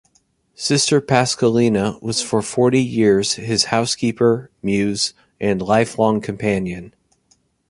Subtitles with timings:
[0.55, 6.95] Sister Pasqualina was for forty years his "housekeeper, muse and lifelong companion".